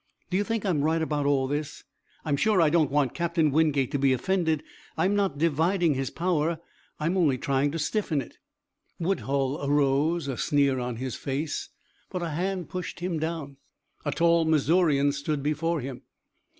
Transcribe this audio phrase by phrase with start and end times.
[0.31, 1.83] "Do you think I'm right about all this?
[2.25, 4.63] I'm sure I don't want Captain Wingate to be offended.
[4.97, 6.59] I'm not dividing his power.
[6.99, 8.39] I'm only trying to stiffen it."
[8.99, 11.69] Woodhull arose, a sneer on his face,
[12.09, 13.57] but a hand pushed him down.
[14.03, 16.01] A tall Missourian stood before him.